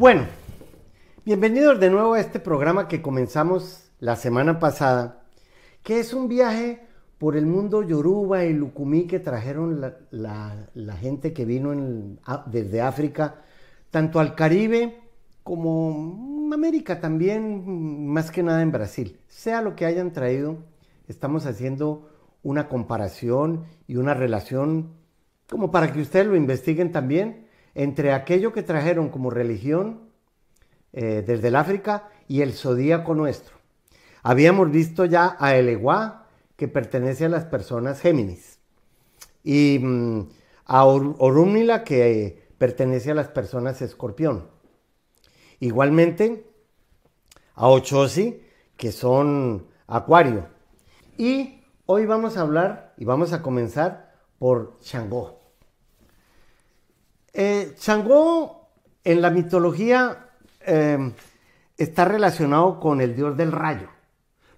[0.00, 0.22] Bueno,
[1.26, 5.24] bienvenidos de nuevo a este programa que comenzamos la semana pasada,
[5.82, 6.80] que es un viaje
[7.18, 9.78] por el mundo yoruba y lucumí que trajeron
[10.10, 11.74] la, gente que vino
[12.46, 13.42] desde África,
[13.90, 15.02] tanto al Caribe
[15.42, 19.20] como América también, más que nada en Brasil.
[19.28, 20.56] Sea lo que hayan traído,
[21.08, 22.08] estamos haciendo
[22.42, 24.94] una comparación y una relación
[25.46, 30.10] como para que ustedes lo investiguen también entre aquello que trajeron como religión
[30.92, 33.56] eh, desde el África y el zodíaco nuestro.
[34.22, 38.58] Habíamos visto ya a Eleguá, que pertenece a las personas Géminis,
[39.42, 40.28] y mm,
[40.66, 44.48] a Orúmnila, que pertenece a las personas Escorpión.
[45.58, 46.46] Igualmente
[47.54, 48.42] a Ochosi,
[48.76, 50.48] que son Acuario.
[51.16, 55.39] Y hoy vamos a hablar y vamos a comenzar por Changó.
[57.32, 57.74] Eh,
[59.04, 61.12] en la mitología em,
[61.76, 63.88] está relacionado con el dios del rayo.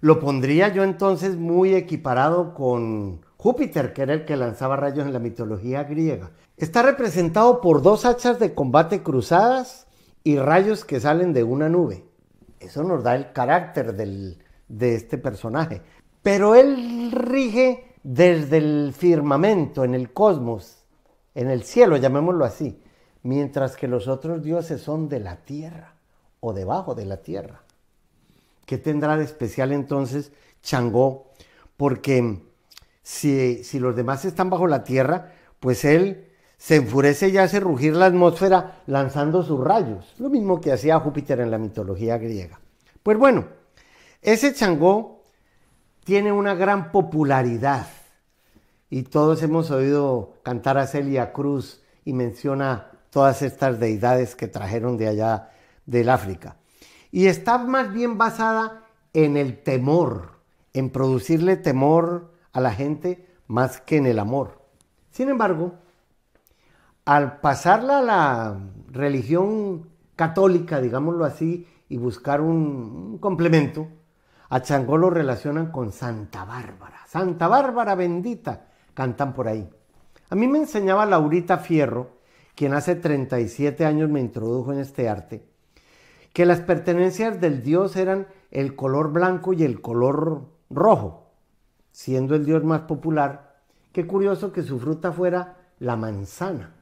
[0.01, 5.13] Lo pondría yo entonces muy equiparado con Júpiter, que era el que lanzaba rayos en
[5.13, 6.31] la mitología griega.
[6.57, 9.87] Está representado por dos hachas de combate cruzadas
[10.23, 12.05] y rayos que salen de una nube.
[12.59, 15.81] Eso nos da el carácter de este personaje.
[16.21, 20.82] Pero él rige desde el firmamento, en el cosmos,
[21.35, 22.79] en el cielo, llamémoslo así,
[23.23, 25.95] mientras que los otros dioses son de la tierra
[26.39, 27.63] o debajo de la tierra.
[28.65, 30.31] ¿Qué tendrá de especial entonces
[30.61, 31.31] Changó?
[31.77, 32.43] Porque
[33.01, 37.95] si, si los demás están bajo la tierra, pues él se enfurece y hace rugir
[37.95, 42.59] la atmósfera lanzando sus rayos, lo mismo que hacía Júpiter en la mitología griega.
[43.01, 43.47] Pues bueno,
[44.21, 45.23] ese Changó
[46.05, 47.87] tiene una gran popularidad
[48.93, 54.97] y todos hemos oído cantar a Celia Cruz y menciona todas estas deidades que trajeron
[54.97, 55.49] de allá
[55.87, 56.57] del África.
[57.09, 58.83] Y está más bien basada
[59.13, 60.33] en el temor,
[60.73, 64.61] en producirle temor a la gente más que en el amor.
[65.09, 65.73] Sin embargo,
[67.03, 68.59] al pasarla a la
[68.91, 73.87] religión católica, digámoslo así, y buscar un, complemento,
[74.49, 76.99] a Changó lo relacionan con Santa Bárbara.
[77.07, 79.69] Santa Bárbara bendita, cantan por ahí.
[80.29, 82.11] A mí me enseñaba Laurita Fierro,
[82.55, 85.45] quien hace 37 años me introdujo en este arte,
[86.33, 91.31] que las pertenencias del dios eran el color blanco y el color rojo,
[91.91, 93.61] siendo el dios más popular.
[93.91, 96.75] Qué curioso que su fruta fuera la manzana.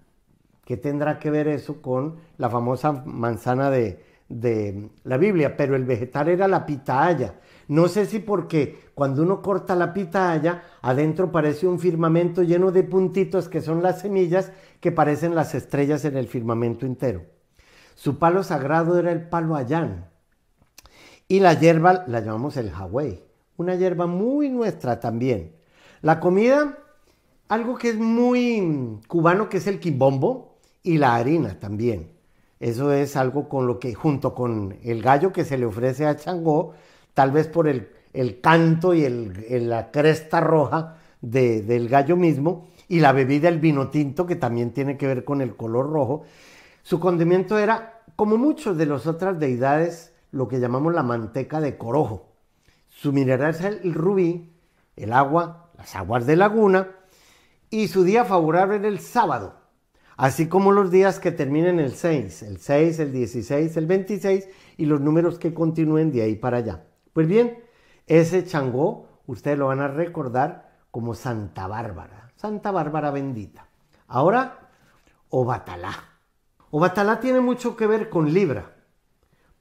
[0.66, 5.58] ¿Qué tendrá que ver eso con la famosa manzana de, de la Biblia?
[5.58, 7.36] Pero el vegetal era la pitaya,
[7.72, 12.84] no sé si porque cuando uno corta la pitaya, adentro parece un firmamento lleno de
[12.84, 14.52] puntitos que son las semillas
[14.82, 17.24] que parecen las estrellas en el firmamento entero.
[17.96, 20.10] Su palo sagrado era el palo ayán.
[21.30, 23.24] Y la hierba la llamamos el hawái,
[23.56, 25.56] una hierba muy nuestra también.
[26.02, 26.78] La comida,
[27.48, 32.12] algo que es muy cubano, que es el quimbombo, y la harina también.
[32.60, 36.18] Eso es algo con lo que, junto con el gallo que se le ofrece a
[36.18, 36.74] Changó,
[37.14, 37.90] tal vez por el,
[38.42, 44.36] canto y la cresta roja del gallo mismo, y la bebida, el vino tinto, que
[44.36, 46.24] también tiene que ver con el color rojo.
[46.84, 51.78] Su condimento era, como muchos de las otras deidades, lo que llamamos la manteca de
[51.78, 52.34] corojo.
[52.90, 54.54] Su mineral es el rubí,
[54.98, 56.90] el agua, las aguas de laguna,
[57.70, 59.56] y su día favorable era el sábado,
[60.18, 64.86] así como los días que terminen el 6, el 6, el 16, el 26 y
[64.86, 66.84] los números que continúen de ahí para allá.
[67.14, 67.64] Pues bien,
[68.08, 73.68] ese Changó ustedes lo van a recordar como Santa Bárbara, Santa Bárbara bendita.
[74.08, 74.70] Ahora,
[75.30, 75.94] Obatalá.
[76.72, 78.76] Obatalá tiene mucho que ver con Libra,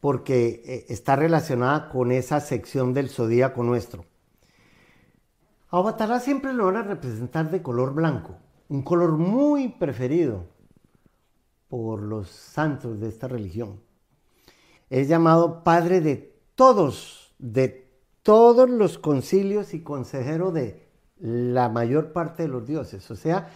[0.00, 4.04] porque eh, está relacionada con esa sección del zodíaco nuestro.
[5.70, 8.36] A Obatalá siempre lo van a representar de color blanco,
[8.68, 10.46] un color muy preferido
[11.68, 13.80] por los santos de esta religión.
[14.88, 17.88] Es llamado Padre de todos de
[18.22, 20.86] todos los concilios y consejero de
[21.18, 23.10] la mayor parte de los dioses.
[23.10, 23.48] O sea,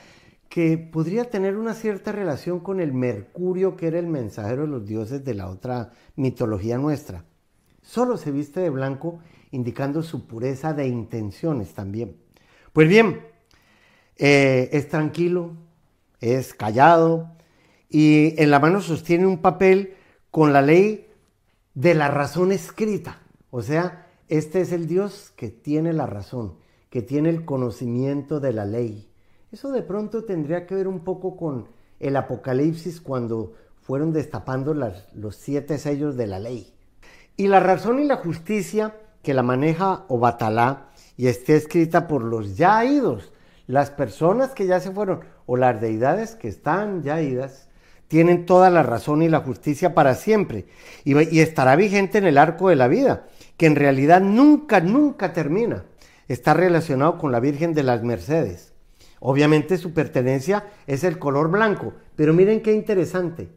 [0.49, 4.87] que podría tener una cierta relación con el Mercurio, que era el mensajero de los
[4.87, 7.25] dioses de la otra mitología nuestra.
[7.83, 9.19] Solo se viste de blanco,
[9.51, 12.17] indicando su pureza de intenciones también.
[12.73, 13.21] Pues bien,
[14.17, 15.53] eh, es tranquilo,
[16.21, 17.31] es callado
[17.89, 19.95] y en la mano sostiene un papel
[20.31, 21.09] con la ley
[21.75, 23.24] de la razón escrita.
[23.57, 26.55] O sea, este es el Dios que tiene la razón,
[26.91, 29.09] que tiene el conocimiento de la ley.
[29.53, 31.69] Eso de pronto tendría que ver un poco con
[32.01, 36.75] el Apocalipsis cuando fueron destapando los siete sellos de la ley.
[37.37, 42.57] Y la razón y la justicia que la maneja Obatalá y esté escrita por los
[42.57, 43.33] ya idos,
[43.69, 47.69] las personas que ya se fueron o las deidades que están ya idas,
[48.09, 50.67] tienen toda la razón y la justicia para siempre
[51.05, 55.33] y, y estará vigente en el arco de la vida, que en realidad nunca, nunca
[55.33, 55.85] termina.
[56.29, 58.73] Está relacionado con la Virgen de las Mercedes.
[59.21, 63.49] Obviamente su pertenencia es el color blanco, pero miren qué interesante,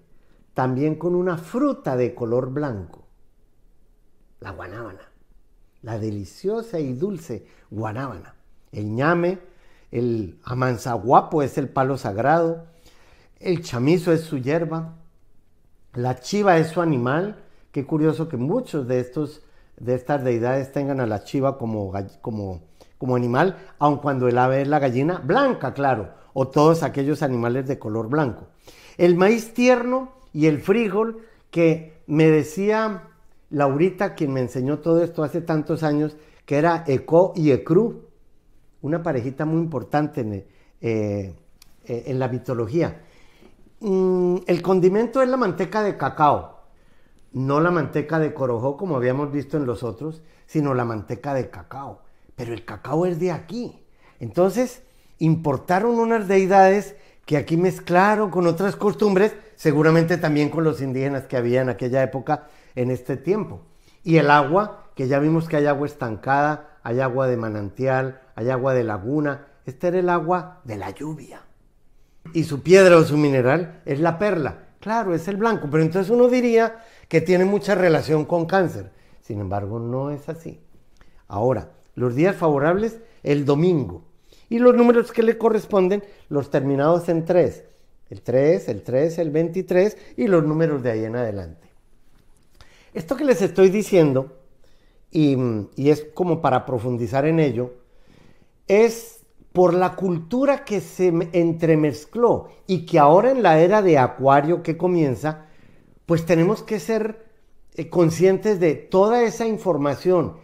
[0.53, 3.07] también con una fruta de color blanco
[4.39, 5.01] la guanábana,
[5.81, 8.35] la deliciosa y dulce guanábana.
[8.71, 9.39] El ñame,
[9.91, 12.67] el amanzaguapo es el palo sagrado,
[13.39, 14.95] el chamizo es su hierba,
[15.94, 17.44] la chiva es su animal.
[17.71, 19.41] Qué curioso que muchos de estos
[19.77, 22.62] de estas deidades tengan a la chiva como, como,
[22.97, 27.68] como animal, aun cuando el ave es la gallina blanca, claro, o todos aquellos animales
[27.68, 28.47] de color blanco.
[28.97, 31.21] El maíz tierno y el frijol
[31.51, 33.03] que me decía
[33.50, 38.07] Laurita, quien me enseñó todo esto hace tantos años, que era Eco y Ecru,
[38.81, 40.33] una parejita muy importante en,
[40.81, 41.35] eh,
[41.85, 43.01] eh, la mitología.
[43.80, 46.56] Mm, el condimento es la manteca de cacao,
[47.33, 51.50] no la manteca de corojó como habíamos visto en los otros, sino la manteca de
[51.50, 52.01] cacao.
[52.35, 53.83] Pero el cacao es de aquí.
[54.19, 54.83] Entonces,
[55.19, 56.95] importaron unas deidades
[57.25, 62.01] que aquí mezclaron con otras costumbres, seguramente también con los indígenas que había en aquella
[62.01, 63.62] época, en este tiempo.
[64.03, 68.50] Y el agua, que ya vimos que hay agua estancada, hay agua de manantial, hay
[68.50, 69.47] agua de laguna.
[69.65, 71.41] Este era el agua de la lluvia.
[72.33, 74.68] Y su piedra o su mineral es la perla.
[74.80, 76.77] Claro, es el blanco, pero entonces uno diría
[77.07, 78.92] que tiene mucha relación con cáncer.
[79.21, 80.59] Sin embargo, no es así.
[81.27, 84.04] Ahora, los días favorables, el domingo.
[84.50, 87.63] Y los números que le corresponden, los terminados en 3.
[88.09, 91.68] El 3, el 3, el 23 y los números de ahí en adelante.
[92.94, 94.38] Esto que les estoy diciendo,
[95.12, 95.38] y,
[95.89, 97.74] es como para profundizar en ello,
[98.68, 99.19] es
[99.51, 104.77] por la cultura que se entremezcló y que ahora en la era de Acuario que
[104.77, 105.46] comienza,
[106.07, 107.27] pues tenemos que ser
[107.75, 110.38] eh, conscientes de toda esa información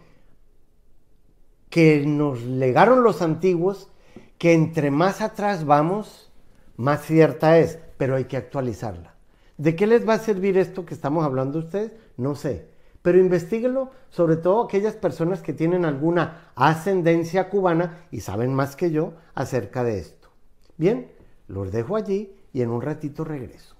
[1.70, 3.90] que nos legaron los antiguos,
[4.38, 6.30] que entre más atrás vamos,
[6.76, 9.14] más cierta es, pero hay que actualizarla.
[9.56, 11.92] ¿De qué les va a servir esto que estamos hablando ustedes?
[12.16, 12.68] No sé.
[13.00, 18.90] Pero investiguenlo, sobre todo aquellas personas que tienen alguna ascendencia cubana y saben más que
[18.90, 20.28] yo acerca de esto.
[20.76, 21.10] Bien,
[21.48, 23.73] los dejo allí y en un ratito regreso.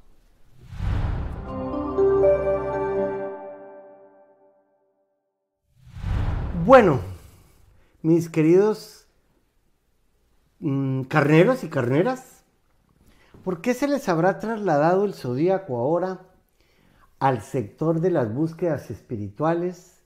[6.67, 7.01] Bueno,
[8.01, 9.07] mis queridos
[10.61, 12.43] mm, carneros y carneras,
[13.45, 16.23] ¿por qué se les habrá trasladado el zodíaco ahora
[17.19, 20.01] al sector de las búsquedas espirituales,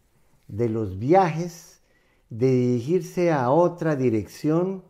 [0.49, 1.81] de los viajes,
[2.28, 4.82] de dirigirse a otra dirección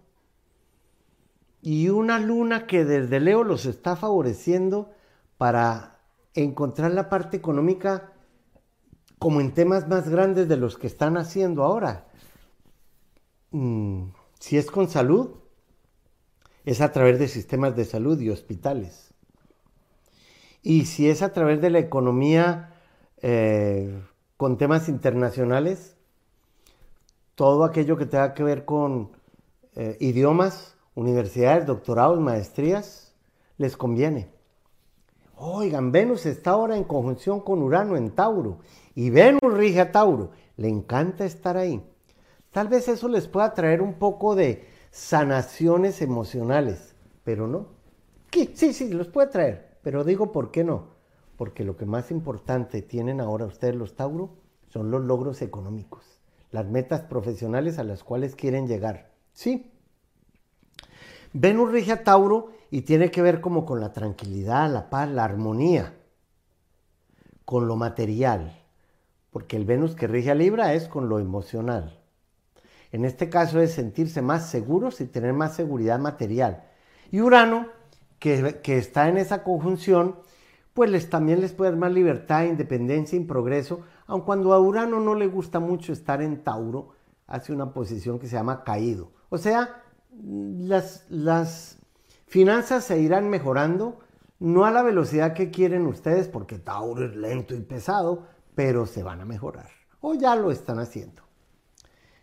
[1.60, 4.90] y una luna que desde Leo los está favoreciendo
[5.36, 5.98] para
[6.32, 8.14] encontrar la parte económica
[9.18, 12.06] como en temas más grandes de los que están haciendo ahora.
[13.50, 15.30] Mm, si es con salud,
[16.64, 19.14] es a través de sistemas de salud y hospitales.
[20.62, 22.74] Y si es a través de la economía
[23.22, 24.02] eh,
[24.36, 25.96] con temas internacionales,
[27.34, 29.12] todo aquello que tenga que ver con
[29.74, 33.14] eh, idiomas, universidades, doctorados, maestrías,
[33.56, 34.28] les conviene.
[35.36, 38.58] Oigan, Venus está ahora en conjunción con Urano en Tauro
[38.98, 40.32] y Venus rige a Tauro.
[40.56, 41.80] Le encanta estar ahí.
[42.50, 47.68] Tal vez eso les pueda traer un poco de sanaciones emocionales, pero no.
[48.32, 49.78] Sí, sí, los puede traer.
[49.84, 50.96] Pero digo, ¿por qué no?
[51.36, 54.34] Porque lo que más importante tienen ahora ustedes los Tauro
[54.66, 59.12] son los logros económicos, las metas profesionales a las cuales quieren llegar.
[59.32, 59.70] Sí.
[61.32, 65.22] Venus rige a Tauro y tiene que ver como con la tranquilidad, la paz, la
[65.22, 65.94] armonía,
[67.44, 68.57] con lo material,
[69.38, 71.96] porque el Venus que rige a Libra es con lo emocional.
[72.90, 76.64] En este caso es sentirse más seguros y tener más seguridad material.
[77.12, 77.68] Y Urano
[78.18, 80.16] que, está en esa conjunción,
[80.74, 84.98] pues les, también les puede dar más libertad, independencia y progreso, aun cuando a Urano
[84.98, 86.88] no le gusta mucho estar en Tauro,
[87.28, 89.12] hace una posición que se llama caído.
[89.28, 91.78] O sea, las, las
[92.26, 94.00] finanzas se irán mejorando,
[94.40, 98.26] no a la velocidad que quieren ustedes, porque Tauro es lento y pesado,
[98.58, 99.70] pero se van a mejorar.
[100.00, 101.22] O ya lo están haciendo.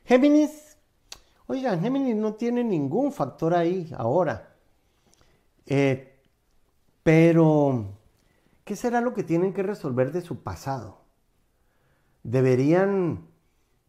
[0.04, 0.76] Géminis,
[1.48, 4.54] oigan, Géminis no tiene ningún factor ahí ahora.
[5.66, 6.20] Eh,
[7.04, 7.86] pero
[8.66, 11.04] ¿qué será lo que tienen que resolver de su pasado?
[12.24, 13.30] Deberían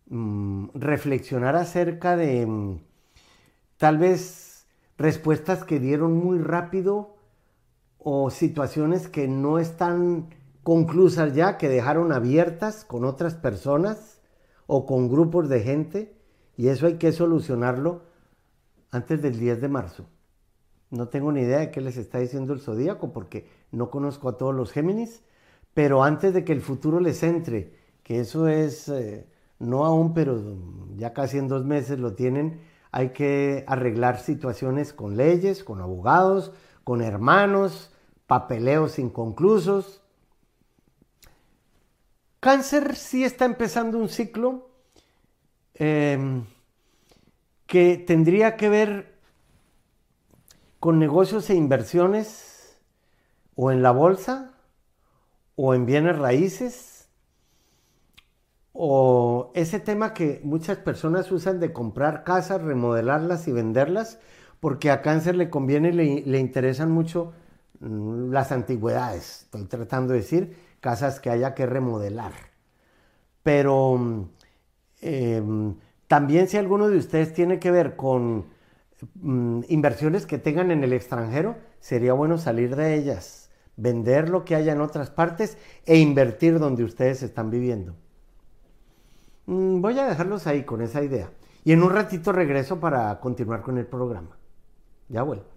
[0.06, 2.80] mm, reflexionar acerca de mm,
[3.76, 7.16] tal vez respuestas que dieron muy rápido
[7.98, 10.28] o situaciones que no están
[10.66, 14.20] conclusas ya, que dejaron abiertas con otras personas
[14.66, 16.16] o con grupos de gente
[16.56, 18.02] y eso hay que solucionarlo
[18.90, 20.06] antes del 10 de marzo.
[20.90, 24.38] No tengo ni idea de qué les está diciendo el zodíaco porque no conozco a
[24.38, 25.22] todos los Géminis,
[25.72, 29.28] pero antes de que el futuro les entre, que eso es eh,
[29.60, 30.36] no aún, pero
[30.96, 36.50] ya casi en dos meses lo tienen, hay que arreglar situaciones con leyes, con abogados,
[36.82, 37.92] con hermanos,
[38.26, 40.02] papeleos inconclusos.
[42.46, 44.70] Cáncer sí está empezando un ciclo
[45.74, 46.44] em,
[47.66, 49.18] que tendría que ver
[50.78, 52.78] con negocios e inversiones
[53.56, 54.52] o en la bolsa
[55.56, 57.08] o en bienes raíces
[58.72, 64.20] o ese tema que muchas personas usan de comprar casas, remodelarlas y venderlas,
[64.60, 67.32] porque a cáncer le conviene, le, le interesan mucho
[67.80, 72.32] mm, las antigüedades, estoy tratando de decir, casas que haya que remodelar.
[73.42, 74.28] Pero
[75.00, 75.74] em,
[76.06, 78.46] también si alguno de ustedes tiene que ver con
[79.16, 84.54] Mm, inversiones que tengan en el extranjero, sería bueno salir de ellas, vender lo que
[84.54, 87.94] haya en otras partes e invertir donde ustedes están viviendo.
[89.46, 91.30] Mm, voy a dejarlos ahí con esa idea.
[91.64, 94.38] Y en un ratito regreso para continuar con el programa.
[95.08, 95.55] Ya vuelvo.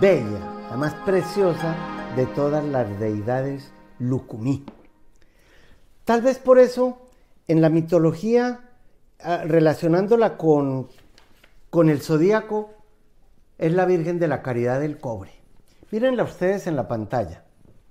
[0.00, 0.40] Bella,
[0.70, 1.74] la más preciosa
[2.16, 4.64] de todas las deidades Lucumí.
[6.04, 7.02] Tal vez por eso
[7.46, 8.70] en la mitología,
[9.22, 10.88] ah, relacionándola con,
[11.68, 12.70] con el zodíaco,
[13.58, 15.32] es la Virgen de la Caridad del Cobre.
[15.90, 17.44] Mírenla ustedes en la pantalla.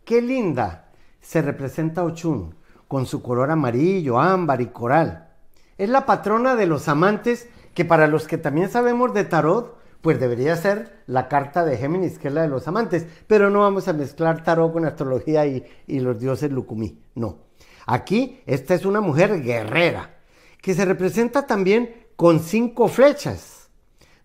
[0.03, 0.89] Qué linda
[1.21, 2.55] se representa Ochun,
[2.87, 5.29] con su color amarillo, ámbar y coral.
[5.77, 10.19] Es la patrona de los amantes que para los que también sabemos de tarot, pues
[10.19, 13.87] debería ser la carta de Géminis, que es la de los amantes, pero no vamos
[13.87, 17.39] a mezclar tarot con astrología y, los dioses Lucumí, no.
[17.85, 20.17] Aquí esta es una mujer guerrera,
[20.61, 23.69] que se representa también con cinco flechas,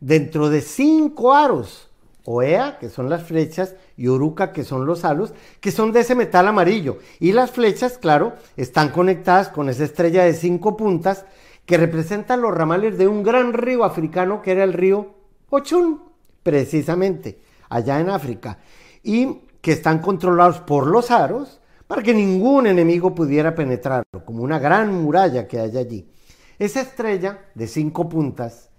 [0.00, 1.90] dentro de cinco aros,
[2.26, 6.14] Oea, que son las flechas, y Oruca, que son los halos, que son de ese
[6.14, 6.98] metal amarillo.
[7.20, 11.26] Y las flechas, claro, están conectadas con esa estrella de cinco puntas
[11.66, 15.14] que representan los ramales de un gran río africano que era el río
[15.54, 16.02] Ochun,
[16.42, 18.58] precisamente, allá en África,
[19.02, 24.58] y que están controlados por los aros para que ningún enemigo pudiera penetrarlo, como una
[24.58, 26.10] gran muralla que hay allí.
[26.58, 28.70] Esa estrella de cinco puntas,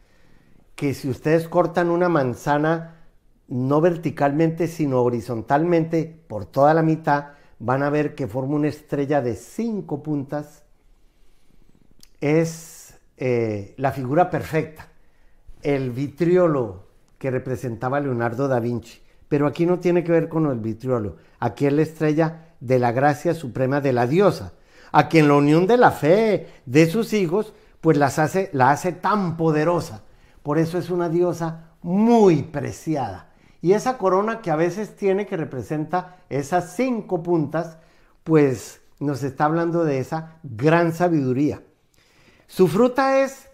[0.76, 3.04] que si ustedes cortan una manzana
[3.48, 9.22] no verticalmente, sino horizontalmente por toda la mitad, van a ver que forma una estrella
[9.22, 10.64] de cinco puntas,
[12.20, 14.90] es eh, la figura perfecta
[15.66, 16.84] el vitriolo
[17.18, 19.02] que representaba Leonardo da Vinci.
[19.28, 21.18] Pero aquí no tiene que ver con el vitriolo.
[21.40, 24.54] Aquí es la estrella de la gracia suprema de la diosa,
[24.92, 28.92] a quien la unión de la fe de sus hijos, pues las hace, la hace
[28.92, 30.04] tan poderosa.
[30.44, 33.32] Por eso es una diosa muy preciada.
[33.60, 37.80] Y esa corona que a veces tiene, que representa esas cinco puntas,
[38.24, 41.64] pues nos está hablando de esa gran sabiduría.
[42.46, 43.45] Su fruta es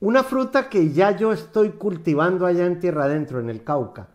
[0.00, 4.08] una fruta que ya yo estoy cultivando allá en tierra adentro, en el Cauca,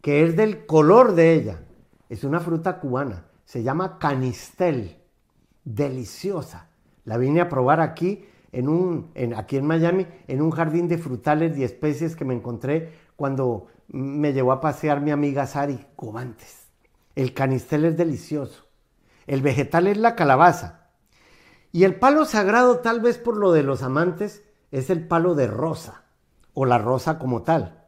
[0.00, 1.62] que es del color de ella.
[2.08, 4.96] Es una fruta cubana, se llama canistel,
[5.64, 6.68] deliciosa.
[7.04, 11.58] La vine a probar aquí, en un, aquí en Miami, en un jardín de frutales
[11.58, 16.66] y especies que me encontré cuando me llevó a pasear mi amiga Sari Cubantes.
[17.14, 18.64] El canistel es delicioso.
[19.26, 20.86] El vegetal es la calabaza.
[21.72, 25.46] Y el palo sagrado, tal vez por lo de los amantes, es el palo de
[25.46, 26.04] rosa
[26.54, 27.84] o la rosa como tal.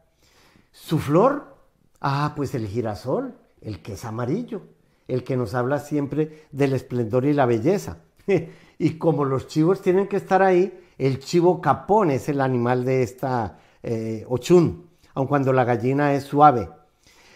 [0.71, 1.57] Su flor,
[2.01, 4.61] ah, pues el girasol, el que es amarillo,
[5.07, 7.97] el que nos habla siempre del esplendor y la belleza.
[8.77, 13.03] y como los chivos tienen que estar ahí, el chivo capón es el animal de
[13.03, 16.69] esta eh, ochun, aun cuando la gallina es suave.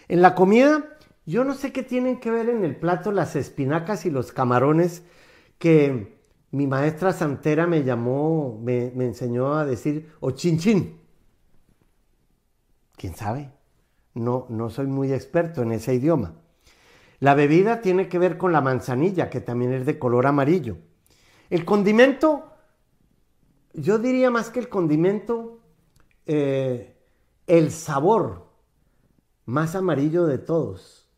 [0.08, 0.84] En la comida,
[1.26, 5.02] yo no sé qué tienen que ver en el plato las espinacas y los camarones
[5.58, 6.18] que
[6.54, 11.00] mi maestra santera me llamó, me, enseñó a decir o chin chin.
[12.96, 13.50] ¿Quién sabe?
[14.14, 16.36] No, no soy muy experto en ese idioma.
[17.18, 20.76] La bebida tiene que ver con la manzanilla, que también es de color amarillo.
[21.50, 22.52] El condimento,
[23.72, 25.58] yo diría más que el condimento,
[26.24, 26.96] eh,
[27.48, 28.46] el sabor
[29.44, 31.10] más amarillo de todos,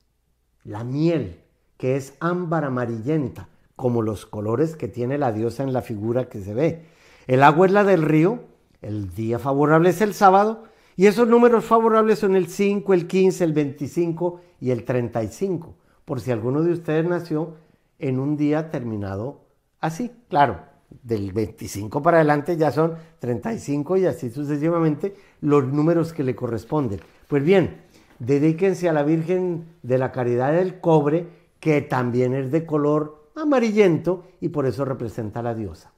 [0.64, 1.43] la miel,
[1.76, 6.40] que es ámbar amarillenta, como los colores que tiene la diosa en la figura que
[6.40, 6.87] se ve.
[7.26, 8.40] El agua es la del río,
[8.83, 10.64] el día favorable es el sábado,
[10.97, 15.75] y esos números favorables son el 5, el 15, el 25 y el 35,
[16.06, 17.54] por si alguno de ustedes nació
[17.99, 19.42] en un día terminado
[19.80, 20.11] así.
[20.28, 20.61] Claro,
[21.02, 27.00] del 25 para adelante ya son 35 y así sucesivamente los números que le corresponden.
[27.28, 27.83] Pues bien,
[28.18, 31.28] dedíquense a la Virgen de la Caridad del Cobre,
[31.61, 35.93] que también es de color amarillento y por eso representa a la diosa.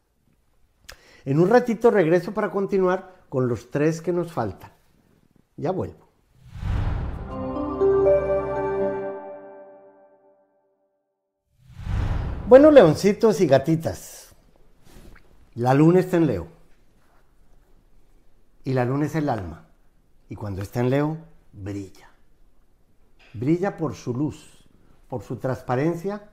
[1.25, 4.73] En un ratito regreso para continuar con los tres que nos faltan.
[5.57, 6.09] Ya vuelvo.
[12.49, 14.35] Bueno, leoncitos y gatitas,
[15.55, 16.49] la luna está en Leo.
[18.65, 19.67] Y la luna es el alma.
[20.31, 21.19] Y cuando está en Leo,
[21.53, 22.09] brilla.
[23.35, 24.67] Brilla por su luz,
[25.09, 26.31] por su transparencia.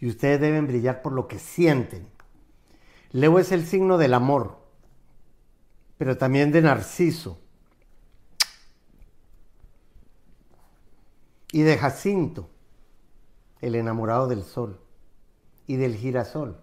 [0.00, 2.08] Y ustedes deben brillar por lo que sienten.
[3.12, 4.58] Leo es el signo del amor,
[5.96, 7.40] pero también de Narciso,
[11.52, 12.50] y de Jacinto,
[13.60, 14.80] el enamorado del sol,
[15.66, 16.58] y del girasol.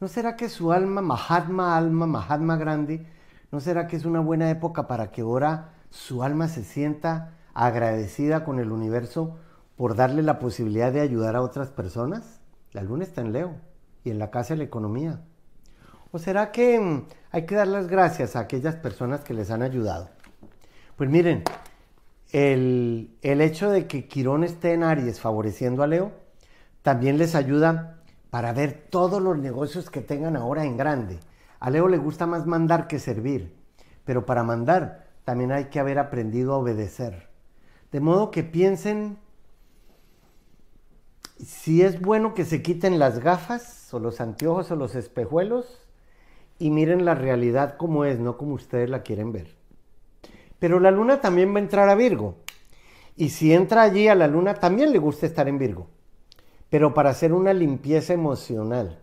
[0.00, 3.06] ¿No será que su alma, Mahatma alma, Mahatma grande,
[3.50, 8.44] no será que es una buena época para que ahora su alma se sienta agradecida
[8.44, 9.36] con el universo
[9.76, 12.37] por darle la posibilidad de ayudar a otras personas?
[12.72, 13.56] La luna está en Leo
[14.04, 15.20] y en la casa de la economía.
[16.10, 19.62] ¿O será que mm, hay que dar las gracias a aquellas personas que les han
[19.62, 20.10] ayudado?
[20.96, 21.44] Pues miren,
[22.32, 26.12] el, hecho de que Quirón esté en Aries favoreciendo a Leo
[26.82, 31.20] también les ayuda para ver todos los negocios que tengan ahora en grande.
[31.60, 33.54] A Leo le gusta más mandar que servir,
[34.04, 37.28] pero para mandar también hay que haber aprendido a obedecer.
[37.92, 39.18] De modo que piensen
[41.44, 45.80] si es bueno que se quiten las gafas o los anteojos o los espejuelos
[46.58, 49.54] y miren la realidad como es, no como ustedes la quieren ver.
[50.58, 52.36] Pero la luna también va a entrar a Virgo.
[53.16, 55.88] Y si entra allí a la luna, también le gusta estar en Virgo.
[56.70, 58.98] Pero para hacer una limpieza emocional.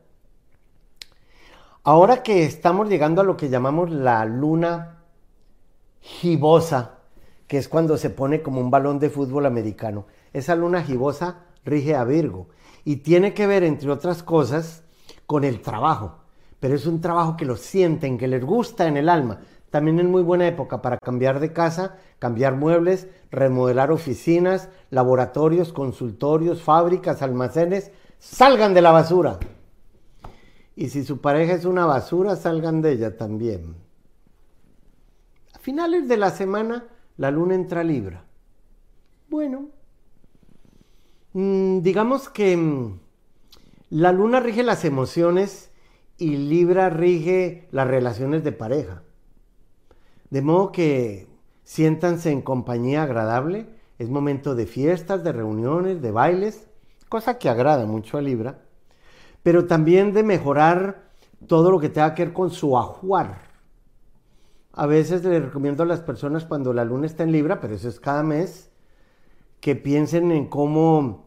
[1.84, 5.04] Ahora que estamos llegando a lo que llamamos la luna
[6.02, 7.00] gibosa,
[7.48, 10.08] que es cuando se pone como un balón de fútbol americano.
[10.34, 12.48] Esa luna gibosa rige a Virgo
[12.86, 14.84] y tiene que ver, entre otras cosas,
[15.26, 16.20] con el trabajo.
[16.60, 19.42] Pero es un trabajo que lo sienten, que les gusta en el alma.
[19.72, 26.62] También es muy buena época para cambiar de casa, cambiar muebles, remodelar oficinas, laboratorios, consultorios,
[26.62, 27.92] fábricas, almacenes.
[28.20, 29.40] Salgan de la basura.
[30.76, 33.76] Y si su pareja es una basura, salgan de ella también.
[35.54, 36.86] A finales de la semana,
[37.18, 38.24] la luna entra Libra.
[39.30, 39.70] Bueno,
[41.36, 43.00] digamos que mm,
[43.90, 45.70] la luna rige las emociones
[46.18, 49.04] y Libra rige las relaciones de pareja.
[50.30, 51.28] De modo que
[51.66, 53.68] siéntanse en compañía agradable,
[54.00, 56.70] es momento de fiestas, de reuniones, de bailes,
[57.10, 58.62] cosa que agrada mucho a Libra,
[59.44, 61.10] pero también de mejorar
[61.48, 63.42] todo lo que tenga que ver con su ajuar.
[64.72, 67.90] A veces le recomiendo a las personas cuando la luna está en Libra, pero eso
[67.90, 68.72] es cada mes,
[69.60, 71.25] que piensen en cómo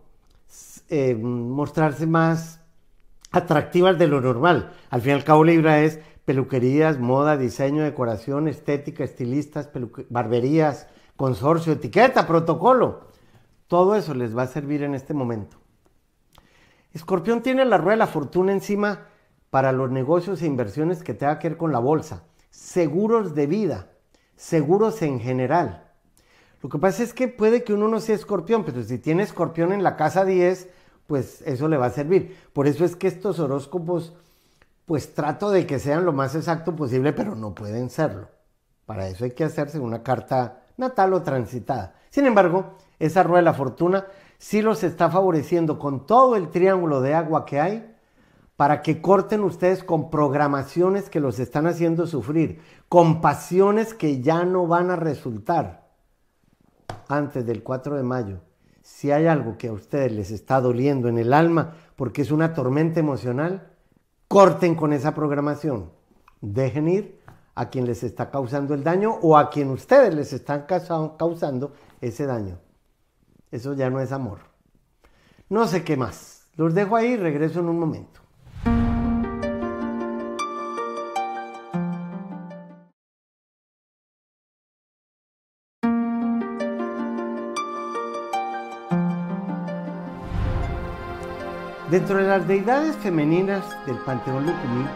[0.88, 2.61] eh, mostrarse más
[3.30, 4.72] atractivas de lo normal.
[4.90, 9.70] Al fin y al cabo Libra es peluquerías, moda, diseño, decoración, estética, estilistas,
[10.11, 13.08] barberías, consorcio, etiqueta, protocolo.
[13.66, 15.58] Todo eso les va a servir en este momento.
[16.92, 19.06] Escorpión tiene la rueda de la fortuna encima
[19.50, 23.90] para los negocios e inversiones que tenga que ver con la bolsa, seguros de vida,
[24.37, 25.88] seguros en general.
[26.61, 29.73] Lo que pasa es que puede que uno no sea escorpión, pero si tiene escorpión
[29.73, 30.68] en la casa 10,
[31.07, 32.37] pues eso le va a servir.
[32.53, 34.14] Por eso es que estos horóscopos
[34.85, 38.29] pues trato de que sean lo más exacto posible, pero no pueden serlo.
[38.87, 41.94] Para eso hay que hacerse una carta natal o transitada.
[42.11, 44.07] Sin embargo, esa rueda de la fortuna
[44.38, 47.94] sí los está favoreciendo con todo el triángulo de agua que hay
[48.57, 54.44] para que corten ustedes con programaciones que los están haciendo sufrir, con pasiones que ya
[54.44, 55.88] no van a resultar
[57.09, 58.40] antes del 4 de mayo.
[58.83, 62.55] Si hay algo que a ustedes les está doliendo en el alma porque es una
[62.55, 63.73] tormenta emocional,
[64.29, 65.90] corten con esa programación.
[66.40, 67.21] Dejen ir
[67.55, 72.25] a quien les está causando el daño o a quien ustedes les están causando ese
[72.25, 72.59] daño.
[73.51, 74.38] Eso ya no es amor.
[75.49, 76.47] no sé qué más.
[76.57, 78.21] Los dejo ahí y regreso en un momento.
[91.98, 94.87] Dentro de las deidades femeninas del panteón Lucumí,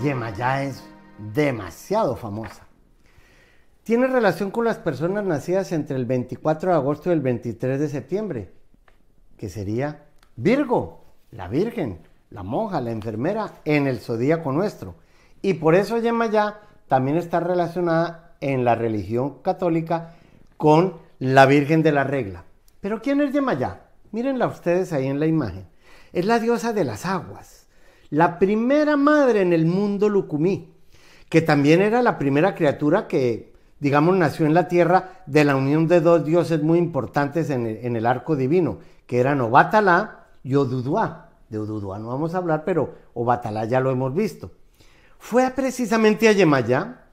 [0.00, 0.84] Yemayá es
[1.34, 2.68] demasiado famosa.
[3.82, 7.88] Tiene relación con las personas nacidas entre el 24 de agosto y el 23 de
[7.88, 8.52] septiembre,
[9.36, 10.04] que sería
[10.36, 11.98] Virgo, la Virgen,
[12.30, 14.94] la monja, la enfermera en el zodíaco nuestro.
[15.42, 20.14] Y por eso Yemayá también está relacionada en la religión católica
[20.56, 22.44] con la Virgen de la Regla.
[22.80, 23.88] Pero ¿quién es Yemayá?
[24.12, 25.73] Mírenla ustedes ahí en la imagen
[26.14, 27.66] es la diosa de las aguas,
[28.08, 30.72] la primera madre en el mundo lucumí,
[31.28, 35.88] que también era la primera criatura que, digamos, nació en la tierra de la unión
[35.88, 41.30] de dos dioses muy importantes en el, arco divino, que eran Obatalá y Oduduá.
[41.48, 44.52] De Oduduá no vamos a hablar, pero Obatalá ya lo hemos visto.
[45.18, 47.06] Fue precisamente a Yemayá,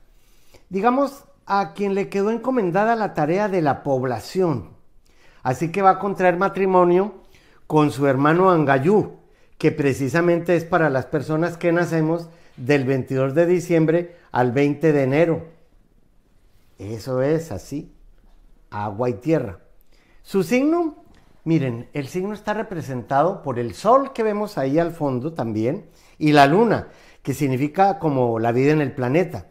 [0.69, 4.69] digamos, a quien le quedó encomendada la tarea de la población.
[5.41, 7.20] Así que va a contraer matrimonio
[7.71, 9.13] con su hermano Angayú,
[9.57, 15.03] que precisamente es para las personas que nacemos del 22 de diciembre al 20 de
[15.03, 15.47] enero.
[16.77, 17.95] Eso es así,
[18.71, 19.59] agua y tierra.
[20.21, 21.05] Su signo,
[21.45, 25.85] miren, el signo está representado por el sol que vemos ahí al fondo también
[26.17, 26.89] y la luna,
[27.23, 29.47] que significa como la vida en el planeta.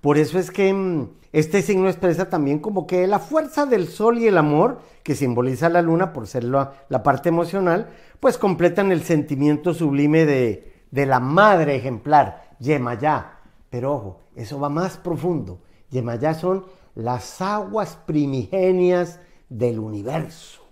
[0.00, 4.18] Por eso es que mm, este signo expresa también como que la fuerza del sol
[4.18, 7.88] y el amor, que simboliza la luna por ser la, parte emocional,
[8.20, 13.40] pues completan el sentimiento sublime de, de la madre ejemplar, Yemayá.
[13.70, 15.60] Pero ojo, eso va más profundo.
[15.90, 20.62] Yemayá son las aguas primigenias del universo.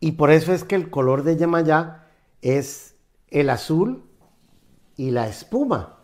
[0.00, 2.06] Y por eso es que el color de Yemayá
[2.40, 2.94] es
[3.28, 4.04] el azul
[4.96, 5.97] y la espuma.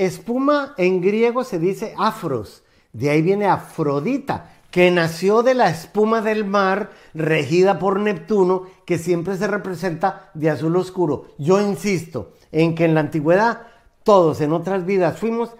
[0.00, 2.62] Espuma en griego se dice afros,
[2.94, 8.96] de ahí viene Afrodita, que nació de la espuma del mar regida por Neptuno, que
[8.96, 11.26] siempre se representa de azul oscuro.
[11.36, 13.66] Yo insisto en que en la antigüedad
[14.02, 15.54] todos en otras vidas fuimos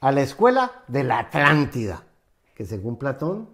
[0.00, 2.04] a la escuela de la Atlántida,
[2.54, 3.48] que según Platón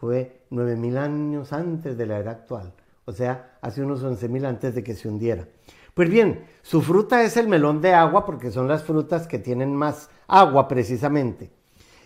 [0.00, 2.72] fue 9000 años antes de la era actual,
[3.04, 5.46] o sea, hace unos 11000 antes de que se hundiera.
[5.94, 9.74] Pues bien, su fruta es el melón de agua porque son las frutas que tienen
[9.74, 11.52] más agua precisamente.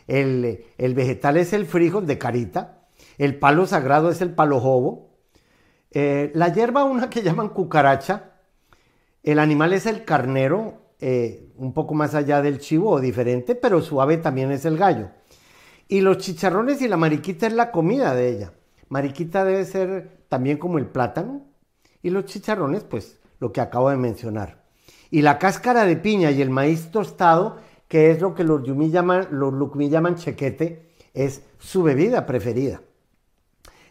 [0.06, 2.86] El, vegetal es el frijol de carita.
[3.16, 5.10] El palo sagrado es el palo jobo.
[5.90, 8.32] Eh, la hierba, una que llaman cucaracha.
[9.22, 13.80] El animal es el carnero, eh, un poco más allá del chivo o diferente, pero
[13.80, 15.10] suave también es el gallo.
[15.88, 18.52] Y los chicharrones y la mariquita es la comida de ella.
[18.88, 21.46] Mariquita debe ser también como el plátano.
[22.02, 24.64] Y los chicharrones, pues, lo que acabo de mencionar.
[25.10, 28.90] Y la cáscara de piña y el maíz tostado, que es lo que los yumí
[28.90, 32.82] llaman, los llaman chequete, es su bebida preferida.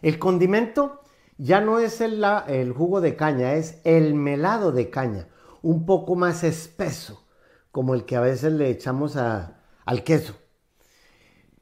[0.00, 1.00] El condimento
[1.36, 5.26] ya no es el, el jugo de caña, es el melado de caña,
[5.62, 7.24] un poco más espeso,
[7.72, 10.36] como el que a veces le echamos al queso.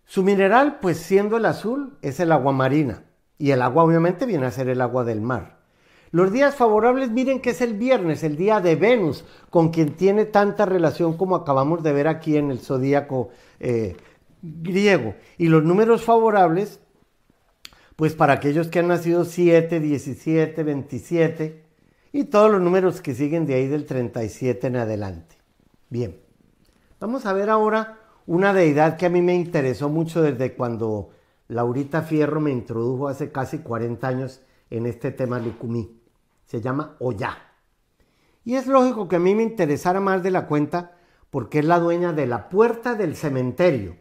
[0.04, 3.04] Su mineral, pues siendo el azul, es el agua marina.
[3.38, 5.55] Y el agua obviamente viene a ser el agua del mar.
[6.16, 10.24] Los días favorables, miren que es el viernes, el día de Venus, con quien tiene
[10.24, 13.28] tanta relación como acabamos de ver aquí en el zodíaco
[13.60, 13.98] eh,
[14.40, 15.14] griego.
[15.36, 16.80] Y los números favorables,
[17.96, 21.62] pues para aquellos que han nacido 7, 17, 27
[22.12, 25.36] y todos los números que siguen de ahí del 37 en adelante.
[25.90, 26.18] Bien,
[26.98, 31.10] vamos a ver ahora una deidad que a mí me interesó mucho desde cuando
[31.48, 35.95] Laurita Fierro me introdujo hace casi 40 años en este tema Lucumí
[36.46, 37.36] se llama Oya.
[38.44, 40.96] Y es lógico que a mí me interesara más de la cuenta
[41.30, 43.96] porque es la dueña de la puerta del cementerio.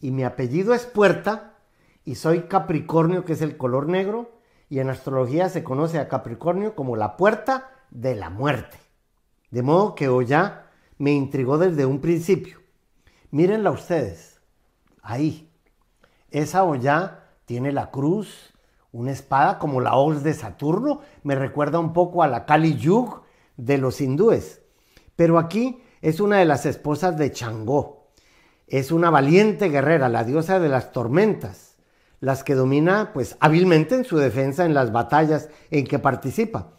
[0.00, 1.56] Y mi apellido es Puerta
[2.04, 6.74] y soy Capricornio, que es el color negro, y en astrología se conoce a Capricornio
[6.74, 8.78] como la puerta de la muerte.
[9.50, 10.66] De modo que Oya
[10.98, 12.60] me intrigó desde un principio.
[13.30, 14.40] Mírenla ustedes,
[15.02, 15.50] ahí.
[16.30, 18.54] Esa Oya tiene la cruz,
[18.96, 23.22] una espada como la hoz de Saturno, me recuerda un poco a la Kali Yug
[23.56, 24.62] de los hindúes.
[25.16, 28.08] Pero aquí es una de las esposas de Changó.
[28.66, 31.76] Es una valiente guerrera, la diosa de las tormentas,
[32.20, 36.72] las que domina pues hábilmente en su defensa en las batallas en que participa.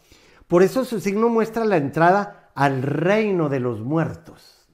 [0.48, 4.68] Por eso su signo muestra la entrada al reino de los muertos.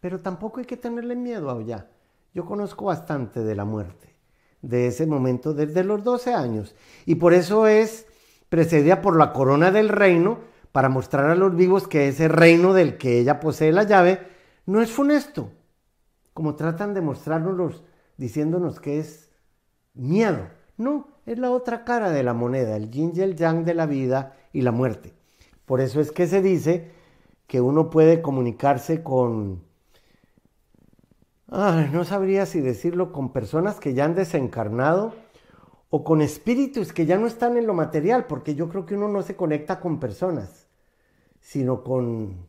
[0.00, 1.88] Pero tampoco hay que tenerle miedo a Oya.
[2.32, 4.09] Yo conozco bastante de la muerte.
[4.62, 6.74] De ese momento desde los 12 años.
[7.06, 8.06] Y por eso es
[8.48, 10.38] precedida por la corona del reino
[10.72, 14.20] para mostrar a los vivos que ese reino del que ella posee la llave
[14.66, 15.50] no es funesto,
[16.32, 17.82] como tratan de mostrárnoslos
[18.16, 19.30] diciéndonos que es
[19.94, 20.48] miedo.
[20.76, 23.86] No, es la otra cara de la moneda, el yin y el yang de la
[23.86, 25.14] vida y la muerte.
[25.64, 26.90] Por eso es que se dice
[27.46, 29.62] que uno puede comunicarse con,
[31.50, 35.14] no sabría si decirlo, con personas que ya han desencarnado
[35.88, 39.08] o con espíritus que ya no están en lo material, porque yo creo que uno
[39.08, 40.68] no se conecta con personas,
[41.40, 42.46] sino con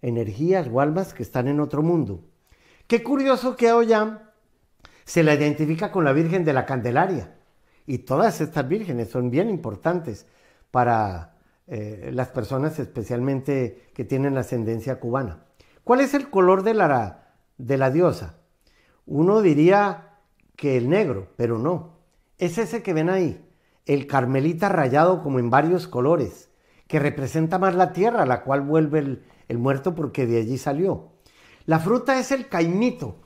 [0.00, 2.24] energías o almas que están en otro mundo.
[2.86, 4.20] Qué curioso que Ollam
[5.04, 7.34] se la identifica con la Virgen de la Candelaria.
[7.86, 10.26] Y todas estas vírgenes son bien importantes
[10.70, 11.34] para
[11.66, 15.46] eh, las personas especialmente que tienen ascendencia cubana.
[15.82, 17.27] ¿Cuál es el color de la,
[17.58, 18.36] de la diosa?
[19.06, 20.08] Uno diría
[20.56, 21.98] que el negro, pero no.
[22.38, 23.44] Es ese que ven ahí,
[23.86, 26.50] el carmelita rayado como en varios colores,
[26.86, 31.10] que representa más la tierra a la cual vuelve el, muerto porque de allí salió.
[31.64, 33.16] La fruta es el caimito,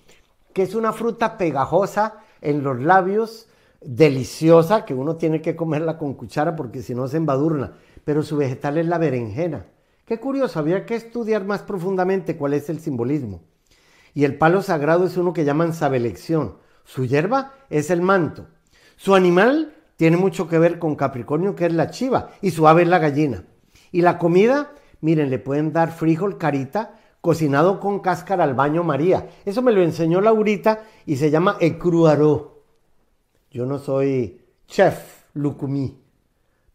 [0.52, 3.48] que es una fruta pegajosa en los labios,
[3.80, 7.72] deliciosa, que uno tiene que comerla con cuchara porque si no se embadurna,
[8.04, 9.66] pero su vegetal es la berenjena.
[10.04, 13.40] Qué curioso, había que estudiar más profundamente cuál es el simbolismo.
[14.14, 16.58] Y el palo sagrado es uno que llaman sabelección.
[16.84, 18.46] Su hierba es el manto.
[18.96, 22.82] Su animal tiene mucho que ver con Capricornio, que es la chiva, y su ave
[22.82, 23.44] es la gallina.
[23.90, 29.28] Y la comida, miren, le pueden dar frijol carita, cocinado con cáscara al baño María.
[29.44, 32.64] Eso me lo enseñó Laurita y se llama ecruaró.
[33.50, 36.02] Yo no soy chef lucumí,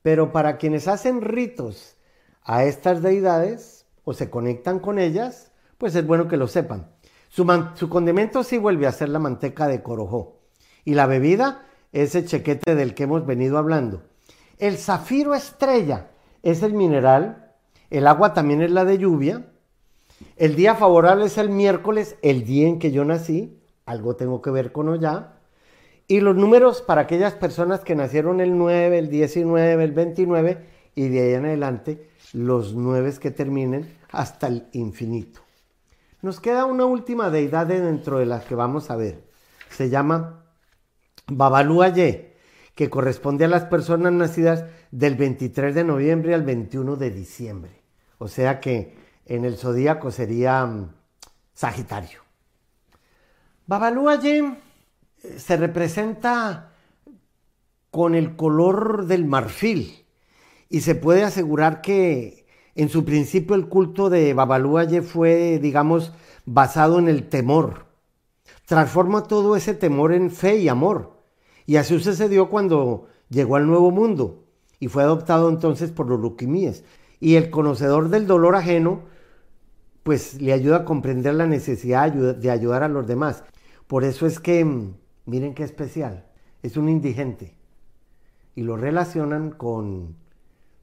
[0.02, 1.98] pero para quienes hacen ritos
[2.44, 6.92] a estas deidades o se conectan con ellas, pues es bueno que lo sepan.
[7.38, 10.40] Su, condimento sí vuelve a ser la manteca de corojó
[10.84, 14.02] y la bebida ese chequete del que hemos venido hablando.
[14.58, 16.10] El zafiro estrella
[16.42, 17.54] es el mineral,
[17.92, 19.52] el agua también es la de lluvia,
[20.36, 24.50] el día favorable es el miércoles, el día en que yo nací, algo tengo que
[24.50, 25.36] ver con allá.
[26.08, 31.10] Y los números para aquellas personas que nacieron el 9, el 19, el 29 y
[31.10, 35.47] de ahí en adelante los 9 que terminen hasta el infinito.
[36.28, 39.24] Nos queda una última deidad dentro de las que vamos a ver.
[39.70, 40.44] Se llama
[41.28, 42.36] Babalúaye,
[42.76, 47.82] que corresponde a las personas nacidas del 23 de noviembre al 21 de diciembre.
[48.18, 50.92] O sea que en el zodíaco sería mm,
[51.54, 52.24] Sagitario.
[53.66, 54.54] Babalú eh,
[55.38, 56.74] se representa
[57.90, 60.06] con el color del marfil
[60.68, 62.47] y se puede asegurar que
[62.78, 66.14] en su principio el culto de Babalú fue, digamos,
[66.46, 67.88] basado en el temor.
[68.66, 71.18] Transforma todo ese temor en fe y amor.
[71.66, 74.46] Y así sucedió cuando llegó al Nuevo Mundo
[74.80, 76.84] y fue adoptado entonces por los luquimíes.
[77.20, 79.02] Y el conocedor del dolor ajeno
[80.04, 83.44] pues le ayuda a comprender la necesidad de ayudar a los demás.
[83.88, 84.94] Por eso es que, mm,
[85.26, 86.28] miren qué especial,
[86.62, 87.56] es un indigente.
[88.54, 90.16] Y lo relacionan con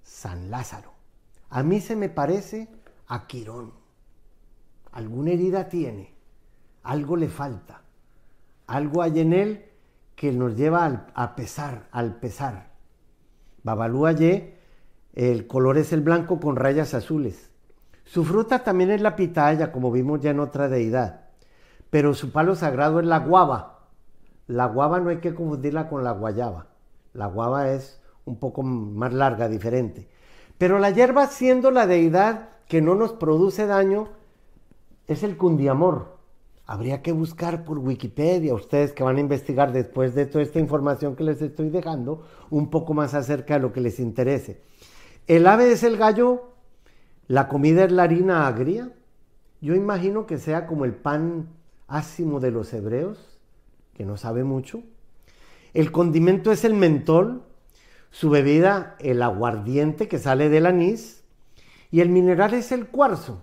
[0.02, 0.93] San Lázaro.
[1.50, 2.68] A mí se me parece
[3.06, 3.72] a Quirón.
[4.92, 6.14] Alguna herida tiene,
[6.82, 7.82] algo le falta,
[8.66, 9.64] algo hay en él
[10.14, 12.70] que nos lleva a pesar, al pesar.
[13.62, 17.50] Babalú el color es el blanco con rayas azules.
[18.04, 21.28] Su fruta también es la pitaya, como vimos ya en otra deidad,
[21.90, 23.88] pero su palo sagrado es la guava.
[24.46, 26.66] La guava no hay que confundirla con la guayaba.
[27.14, 30.08] La guava es un poco más larga, diferente.
[30.58, 34.08] Pero la hierba, siendo la deidad que no nos produce daño,
[35.06, 36.14] es el cundiamor.
[36.66, 41.14] Habría que buscar por Wikipedia, ustedes que van a investigar después de toda esta información
[41.14, 44.62] que les estoy dejando, un poco más acerca de lo que les interese.
[45.26, 46.54] El ave es el gallo
[47.26, 48.90] la comida es la harina agria.
[49.60, 51.48] Yo imagino que sea como el pan
[51.88, 53.38] ácimo de los hebreos,
[53.94, 54.82] que no sabe mucho.
[55.72, 57.42] El condimento es el mentol,
[58.14, 61.24] su bebida el aguardiente que sale del anís
[61.90, 63.42] y el mineral es el cuarzo,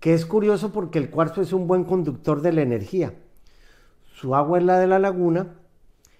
[0.00, 3.12] que es curioso porque el cuarzo es un buen conductor de la energía.
[4.14, 5.58] Su agua es la de la laguna,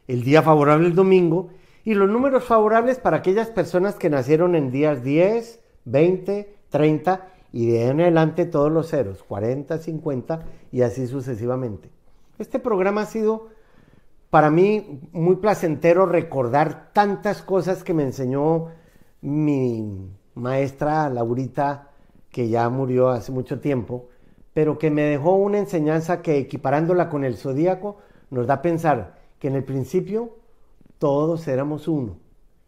[0.09, 1.49] el día favorable el domingo
[1.87, 7.71] y los números favorables para aquellas personas que nacieron en días 10, 20, 30 y
[7.71, 11.89] de ahí en adelante todos los ceros, 40, 50 y así sucesivamente.
[12.39, 13.49] Este programa ha sido
[14.31, 18.69] para mí muy placentero recordar tantas cosas que me enseñó
[19.21, 21.91] mi maestra Laurita,
[22.31, 24.09] que ya murió hace mucho tiempo,
[24.53, 27.99] pero que me dejó una enseñanza que equiparándola con el zodíaco
[28.31, 30.37] nos da a pensar que en el principio
[30.99, 32.19] todos éramos uno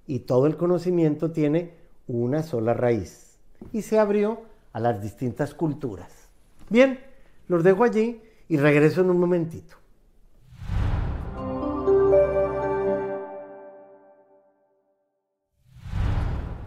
[0.07, 1.75] y todo el conocimiento tiene
[2.07, 3.39] una sola raíz
[3.73, 4.41] y se abrió
[4.73, 6.29] a las distintas culturas.
[6.69, 7.01] Bien,
[7.49, 9.80] los dejo allí y regreso en un momentito.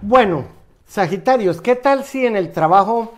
[0.05, 0.43] Bueno,
[0.85, 3.13] Sagitarios, ¿qué tal si en el trabajo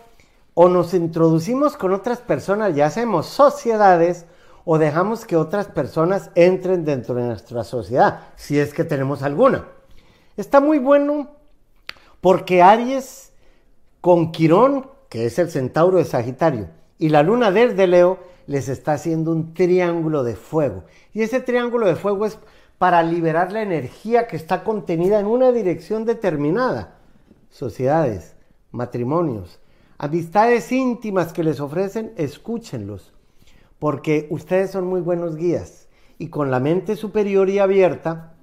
[0.54, 4.28] o nos introducimos con otras personas y hacemos sociedades
[4.66, 9.66] o dejamos que otras personas entren dentro de nuestra sociedad, si es que tenemos alguna?
[10.38, 11.32] Está muy bueno
[12.22, 13.34] porque Aries
[14.00, 16.70] con Quirón, que es el centauro de Sagitario,
[17.00, 20.84] y la luna desde Leo, les está haciendo un triángulo de fuego.
[21.14, 22.38] Y ese triángulo de fuego es
[22.78, 26.98] para liberar la energía que está contenida en una dirección determinada.
[27.50, 28.36] Sociedades,
[28.72, 29.60] matrimonios,
[29.98, 33.14] amistades íntimas que les ofrecen, escúchenlos,
[33.80, 38.34] porque ustedes son muy buenos guías y con la mente superior y abierta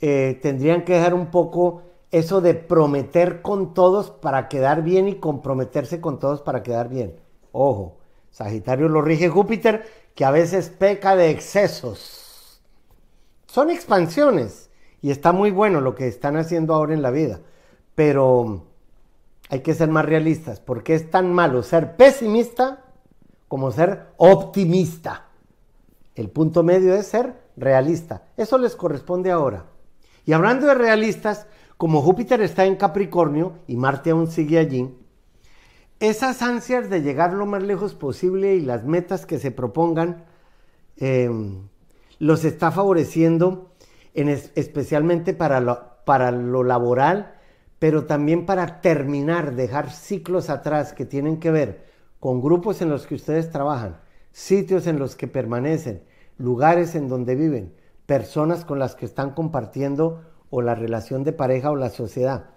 [0.00, 5.14] eh, tendrían que dejar un poco eso de prometer con todos para quedar bien y
[5.14, 7.16] comprometerse con todos para quedar bien.
[7.52, 7.98] Ojo,
[8.30, 12.21] Sagitario lo rige Júpiter, que a veces peca de excesos
[13.52, 14.70] son expansiones
[15.02, 17.40] y está muy bueno lo que están haciendo ahora en la vida,
[17.94, 18.64] pero
[19.50, 22.82] hay que ser más realistas, porque es tan malo ser pesimista
[23.48, 25.26] como ser optimista.
[26.14, 28.22] El punto medio es ser realista.
[28.38, 29.66] Eso les corresponde ahora.
[30.24, 34.96] Y hablando de realistas, como Júpiter está en Capricornio y Marte aún sigue allí,
[36.00, 40.24] esas ansias de llegar lo más lejos posible y las metas que se propongan
[40.96, 41.28] eh,
[42.22, 43.72] los está favoreciendo
[44.14, 47.34] en especialmente para lo, para lo laboral,
[47.80, 51.84] pero también para terminar, dejar ciclos atrás que tienen que ver
[52.20, 56.04] con grupos en los que ustedes trabajan, sitios en los que permanecen,
[56.38, 57.74] lugares en donde viven,
[58.06, 62.50] personas con las que están compartiendo o la relación de pareja o la sociedad.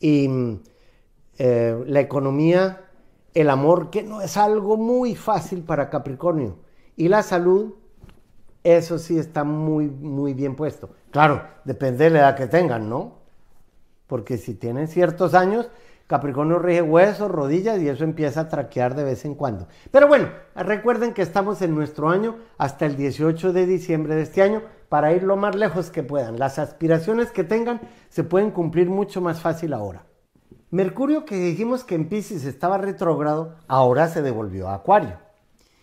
[0.00, 0.28] Y
[1.38, 2.90] eh, la economía,
[3.34, 6.58] el amor, que no es algo muy fácil para Capricornio.
[6.96, 7.74] Y la salud,
[8.64, 10.90] eso sí está muy, muy bien puesto.
[11.10, 13.20] Claro, depende de la edad que tengan, ¿no?
[14.06, 15.70] Porque si tienen ciertos años,
[16.06, 19.68] Capricornio rige huesos, rodillas y eso empieza a traquear de vez en cuando.
[19.92, 24.42] Pero bueno, recuerden que estamos en nuestro año hasta el 18 de diciembre de este
[24.42, 26.38] año para ir lo más lejos que puedan.
[26.38, 30.04] Las aspiraciones que tengan se pueden cumplir mucho más fácil ahora.
[30.72, 35.16] Mercurio, que dijimos que en Pisces estaba retrógrado, ahora se devolvió a Acuario.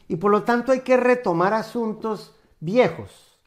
[0.09, 3.39] Y por lo tanto hay que retomar asuntos viejos.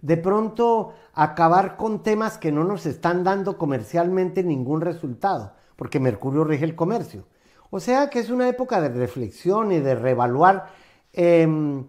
[0.00, 6.44] De pronto acabar con temas que no nos están dando comercialmente ningún resultado, porque Mercurio
[6.44, 7.26] rige el comercio.
[7.70, 10.68] O sea que es una época de reflexión y de reevaluar
[11.12, 11.86] em,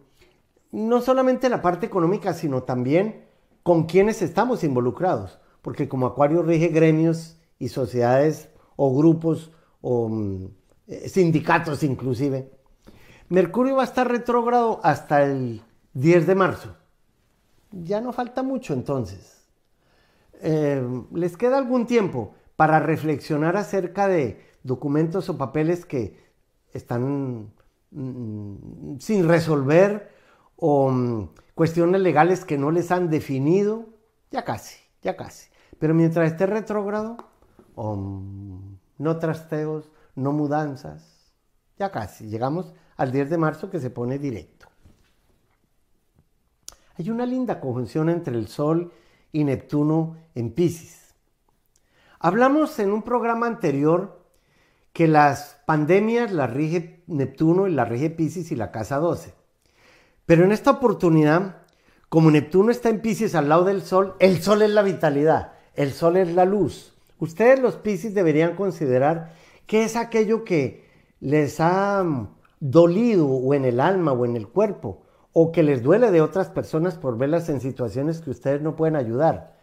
[0.72, 3.26] no solamente la parte económica, sino también
[3.64, 10.46] con quienes estamos involucrados, porque como Acuario rige gremios y sociedades o grupos o mm,
[10.88, 12.52] eh, sindicatos inclusive,
[13.30, 15.62] Mercurio va a estar retrógrado hasta el
[16.00, 16.78] 10 de marzo.
[17.72, 19.44] Ya no falta mucho entonces.
[20.42, 20.82] Eh,
[21.14, 26.18] ¿Les queda algún tiempo para reflexionar acerca de documentos o papeles que
[26.72, 27.52] están
[27.92, 30.10] mm, sin resolver
[30.56, 33.90] o mm, cuestiones legales que no les han definido?
[34.32, 35.50] Ya casi, ya casi.
[35.80, 37.18] Pero mientras esté retrógrado,
[37.76, 41.34] mm, no trasteos, no mudanzas,
[41.78, 42.28] ya casi.
[42.28, 44.59] Llegamos al 10 de marzo que se pone directo.
[47.00, 48.92] Hay una linda conjunción entre el Sol
[49.32, 51.16] y Neptuno en Pisces.
[52.20, 54.26] Hablamos en un programa anterior
[54.92, 59.34] que las pandemias las rige Neptuno y las rige Pisces y la casa 12.
[60.26, 61.62] Pero en esta oportunidad,
[62.10, 65.94] como Neptuno está en Pisces al lado del Sol, el Sol es la vitalidad, el
[65.94, 66.98] Sol es la luz.
[67.18, 70.86] Ustedes los Pisces deberían considerar que es aquello que
[71.22, 72.04] les ha
[72.60, 75.04] dolido o en el alma o en el cuerpo
[75.34, 78.96] o que les duele de otras personas por verlas en situaciones que ustedes no pueden
[78.96, 79.58] ayudar.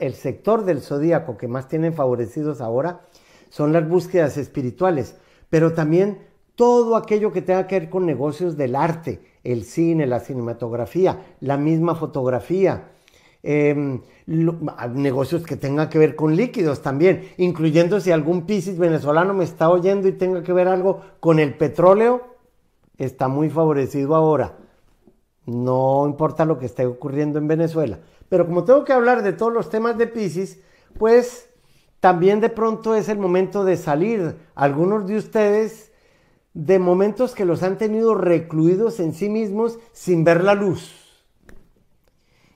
[0.00, 3.02] el sector del zodíaco que más tienen favorecidos ahora
[3.50, 5.16] son las búsquedas espirituales,
[5.48, 6.18] pero también
[6.54, 11.56] todo aquello que tenga que ver con negocios del arte, el cine, la cinematografía, la
[11.56, 12.90] misma fotografía,
[13.42, 19.44] em, negocios que tengan que ver con líquidos también, incluyendo si algún Piscis venezolano me
[19.44, 22.22] está oyendo y tenga que ver algo con el petróleo,
[22.98, 24.59] está muy favorecido ahora.
[25.46, 28.00] No importa lo que esté ocurriendo en Venezuela.
[28.28, 30.60] Pero como tengo que hablar de todos los temas de Pisces,
[30.98, 31.48] pues
[32.00, 34.36] también de pronto es el momento de salir.
[34.54, 35.92] Algunos de ustedes
[36.54, 41.24] de momentos que los han tenido recluidos en sí mismos sin ver la luz.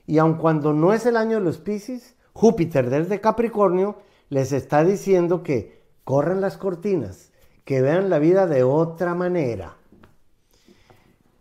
[0.05, 3.97] Y aun cuando no es el año de los Piscis, Júpiter desde Capricornio
[4.29, 7.31] les está diciendo que corran las cortinas,
[7.63, 9.77] que vean la vida de otra manera.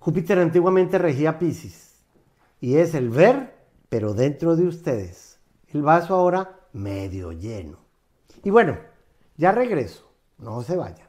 [0.04, 1.94] Júpiter antiguamente regía Piscis
[2.60, 3.54] y es el ver,
[3.88, 5.40] pero dentro de ustedes.
[5.68, 7.78] El vaso ahora medio lleno.
[8.42, 8.76] Y bueno,
[9.38, 11.08] ya regreso, no se vaya.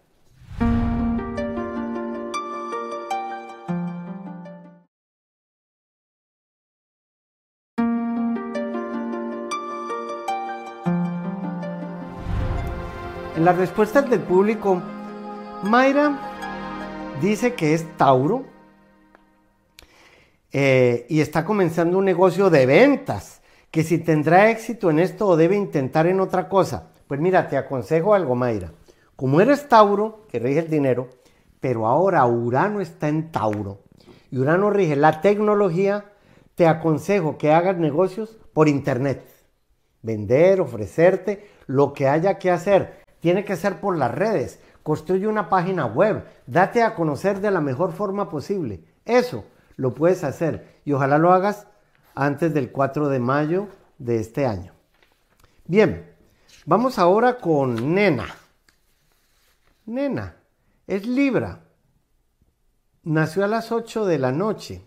[13.36, 14.82] En las respuestas del público,
[15.64, 16.18] Mayra
[17.22, 18.55] dice que es Tauro
[20.58, 25.36] eh, y está comenzando un negocio de ventas, que si tendrá éxito en esto o
[25.36, 26.92] debe intentar en otra cosa.
[27.10, 28.72] Pues mira, te aconsejo algo, Mayra.
[29.18, 31.10] Como eres Tauro, que rige el dinero,
[31.60, 33.82] pero ahora Urano está en Tauro
[34.32, 36.06] y Urano rige la tecnología,
[36.56, 39.28] te aconsejo que hagas negocios por internet.
[40.04, 44.62] Vender, ofrecerte, lo que haya que hacer tiene que ser por las redes.
[44.84, 48.86] Construye una página web, date a conocer de la mejor forma posible.
[49.04, 49.44] Eso
[49.76, 51.68] lo puedes hacer y ojalá lo hagas
[52.14, 53.68] antes del 4 de mayo
[53.98, 54.74] de este año.
[55.66, 56.14] Bien,
[56.66, 58.28] vamos ahora con Nena.
[59.86, 60.38] Nena
[60.88, 61.62] es Libra.
[63.04, 64.82] Nació a las 8 de la noche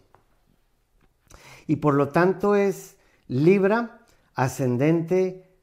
[1.66, 2.96] y por lo tanto es
[3.28, 4.00] Libra
[4.34, 5.54] ascendente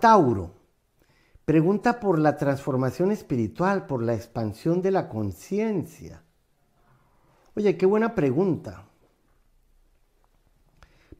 [0.00, 0.54] Tauro.
[1.44, 6.22] Pregunta por la transformación espiritual, por la expansión de la conciencia.
[7.60, 8.84] Oye, qué buena pregunta.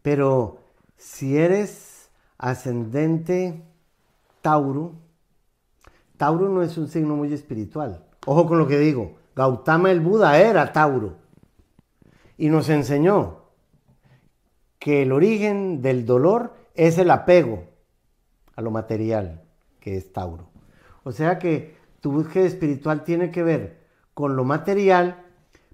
[0.00, 0.60] Pero
[0.96, 3.62] si eres ascendente
[4.40, 4.94] Tauro,
[6.16, 8.06] Tauro no es un signo muy espiritual.
[8.24, 9.16] Ojo con lo que digo.
[9.36, 11.18] Gautama el Buda era Tauro.
[12.38, 13.42] Y nos enseñó
[14.78, 17.64] que el origen del dolor es el apego
[18.56, 19.42] a lo material
[19.78, 20.48] que es Tauro.
[21.02, 23.80] O sea que tu búsqueda espiritual tiene que ver
[24.14, 25.26] con lo material,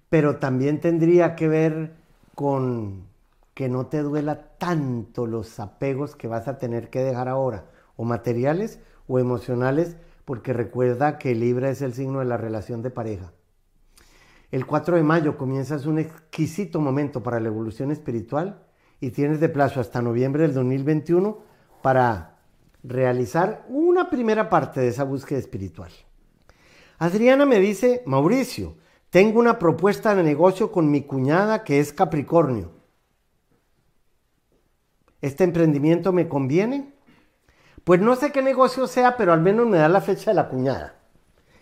[0.09, 1.97] pero también tendría que ver
[2.35, 3.07] con
[3.55, 7.65] que no te duela tanto los apegos que vas a tener que dejar ahora,
[7.97, 12.91] o materiales o emocionales, porque recuerda que Libra es el signo de la relación de
[12.91, 13.33] pareja.
[14.51, 18.63] El 4 de mayo comienzas un exquisito momento para la evolución espiritual
[19.01, 21.39] y tienes de plazo hasta noviembre del 2021
[21.83, 22.37] para
[22.83, 25.91] realizar una primera parte de esa búsqueda espiritual.
[26.99, 28.77] Adriana me dice, Mauricio,
[29.17, 32.73] tengo una propuesta de negocio con mi cuñada que es Capricornio.
[35.23, 36.93] ¿Este emprendimiento me conviene?
[37.83, 40.51] Pues no sé qué negocio sea, pero al menos me da la fecha de la
[40.51, 40.97] cuñada.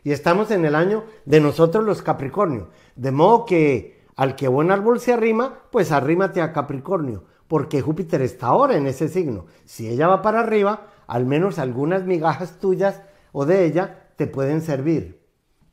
[0.03, 2.71] Y estamos en el año de nosotros los Capricornio.
[2.97, 8.21] De modo que al que buen árbol se arrima, pues arrímate a Capricornio, porque Júpiter
[8.23, 9.47] está ahora en ese signo.
[9.65, 13.01] Si ella va para arriba, al menos algunas migajas tuyas
[13.31, 15.24] o de ella te pueden servir.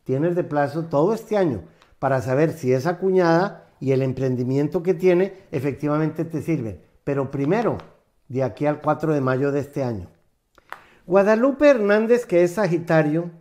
[0.03, 1.63] Tienes de plazo todo este año
[1.99, 6.81] para saber si esa cuñada y el emprendimiento que tiene efectivamente te sirven.
[7.03, 7.77] Pero primero,
[8.27, 10.07] de aquí al 4 de mayo de este año.
[11.05, 13.31] Guadalupe Hernández, que es Sagitario,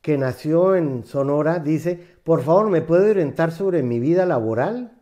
[0.00, 4.96] que nació en Sonora, dice, por favor, ¿me puede orientar sobre mi vida laboral?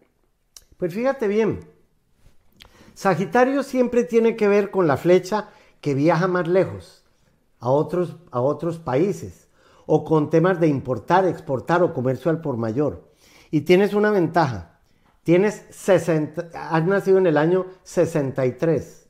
[0.79, 1.61] Pues fíjate bien,
[2.95, 5.51] Sagitario siempre tiene que ver con la flecha
[5.81, 7.05] que viaja más lejos,
[7.59, 9.43] a otros, a otros países,
[9.87, 13.11] o con temas de importar, exportar o comercio al por mayor.
[13.51, 14.80] Y tienes una ventaja.
[15.22, 19.05] Tienes 60, has nacido en el año 63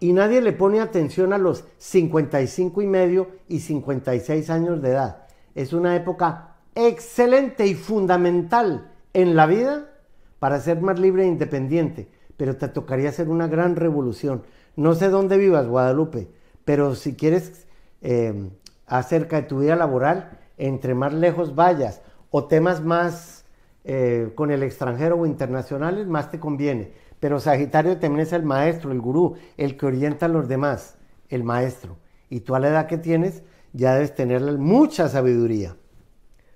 [0.00, 5.26] y nadie le pone atención a los 55 y medio y 56 años de edad.
[5.54, 9.90] Es una época excelente y fundamental en la vida
[10.38, 14.44] para ser más libre e independiente, pero te tocaría hacer una gran revolución.
[14.76, 16.28] No sé dónde vivas, Guadalupe,
[16.64, 17.66] pero si quieres
[18.00, 18.50] eh,
[18.88, 23.44] acerca de tu vida laboral, entre más lejos vayas o temas más
[23.84, 26.92] eh, con el extranjero o internacionales, más te conviene.
[27.20, 31.44] Pero Sagitario también es el maestro, el gurú, el que orienta a los demás, el
[31.44, 31.96] maestro.
[32.28, 35.76] Y tú a la edad que tienes ya debes tener mucha sabiduría.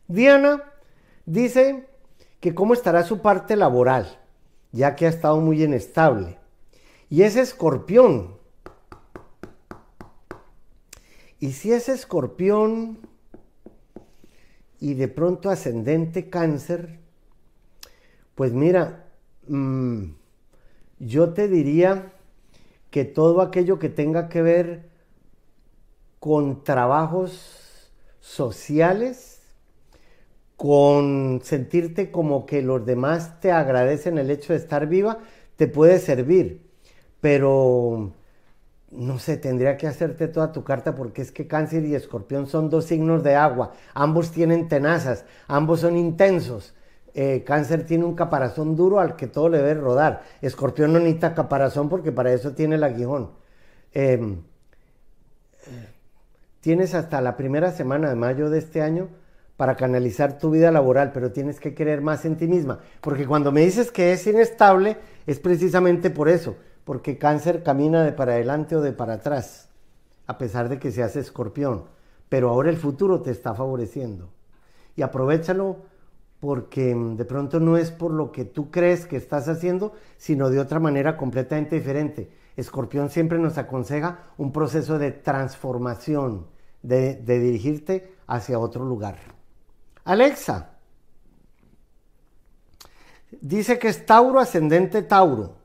[0.09, 0.63] Diana
[1.27, 1.89] dice
[2.41, 4.19] que cómo estará su parte laboral,
[4.73, 6.39] ya que ha estado muy inestable.
[7.09, 8.42] Y es escorpión.
[11.43, 12.99] Y si es escorpión
[14.79, 17.01] y de pronto ascendente cáncer,
[18.37, 19.09] pues mira,
[19.49, 20.05] mm,
[21.01, 22.13] yo te diría
[22.93, 24.89] que todo aquello que tenga que ver
[26.21, 27.91] con trabajos
[28.21, 29.43] sociales,
[30.57, 35.19] con sentirte como que los demás te agradecen el hecho de estar viva,
[35.57, 36.71] te puede servir,
[37.21, 38.13] pero
[38.93, 42.69] no sé, tendría que hacerte toda tu carta porque es que cáncer y escorpión son
[42.69, 46.75] dos signos de agua, ambos tienen tenazas, ambos son intensos.
[47.15, 50.23] Eh, cáncer tiene un caparazón duro al que todo le debe rodar.
[50.41, 53.33] Escorpión no necesita caparazón porque para eso tiene el aguijón.
[53.93, 54.43] Em,
[56.61, 59.09] tienes hasta la primera semana de mayo de este año
[59.57, 62.81] para canalizar tu vida laboral, pero tienes que creer más en ti misma.
[63.03, 68.13] Porque cuando me dices que es inestable, es precisamente por eso porque cáncer camina de
[68.13, 69.69] para adelante o de para atrás,
[70.27, 71.85] a pesar de que se hace escorpión.
[72.29, 74.31] Pero ahora el futuro te está favoreciendo.
[74.97, 75.77] Y aprovechalo
[76.41, 80.51] porque mm, de pronto no es por lo que tú crees que estás haciendo, sino
[80.51, 82.33] de otra manera completamente diferente.
[82.57, 86.47] Escorpión siempre nos aconseja un proceso de transformación,
[86.83, 89.19] de, de dirigirte hacia otro lugar.
[90.05, 90.71] Alexa,
[93.41, 95.62] dice que es Tauro ascendente Tauro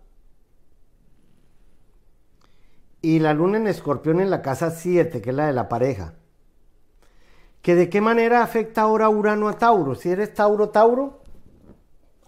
[3.02, 6.14] y la luna en escorpión en la casa 7, que es la de la pareja.
[7.62, 9.96] ¿Que de qué manera afecta ahora Urano a Tauro?
[9.96, 11.20] Si eres Tauro, Tauro,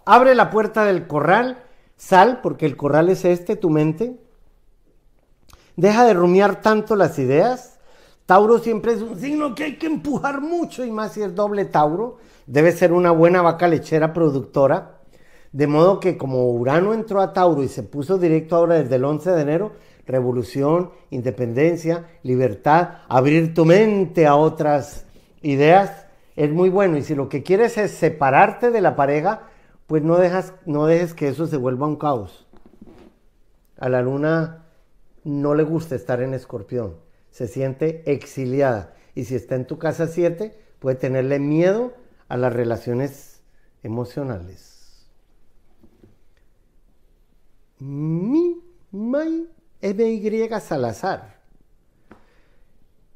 [0.04, 1.64] abre la puerta del corral,
[1.96, 4.20] sal, porque el corral es este, tu mente.
[5.76, 7.78] Deja de rumiar tanto las ideas.
[8.26, 11.64] Tauro siempre es un signo que hay que empujar mucho, y más si es doble
[11.64, 12.18] Tauro.
[12.46, 14.98] Debe ser una buena vaca lechera productora.
[15.52, 19.04] De modo que como Urano entró a Tauro y se puso directo ahora desde el
[19.04, 19.72] 11 de enero,
[20.10, 25.06] revolución, independencia, libertad, abrir tu mente a otras
[25.42, 26.06] ideas,
[26.36, 26.96] es muy bueno.
[26.96, 29.48] Y si lo que quieres es separarte de la pareja,
[29.86, 32.46] pues no, dejas, no dejes que eso se vuelva un caos.
[33.78, 34.66] A la luna
[35.24, 36.96] no le gusta estar en escorpión,
[37.30, 38.94] se siente exiliada.
[39.14, 41.92] Y si está en tu casa 7, puede tenerle miedo
[42.28, 43.42] a las relaciones
[43.82, 45.08] emocionales.
[47.78, 48.60] Mi,
[48.92, 49.48] my,
[49.82, 51.40] MY Salazar.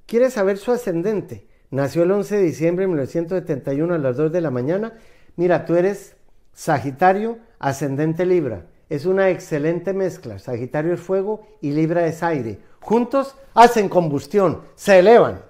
[0.07, 1.47] ¿Quiere saber su ascendente?
[1.71, 4.95] Nació el 11 de diciembre de 1971 a las 2 de la mañana.
[5.37, 6.17] Mira, tú eres
[6.53, 8.67] Sagitario, ascendente Libra.
[8.89, 10.39] Es una excelente mezcla.
[10.39, 12.61] Sagitario es fuego y Libra es aire.
[12.81, 15.43] Juntos hacen combustión, se elevan.